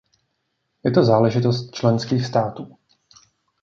[0.85, 2.77] Je to záležitost členských států.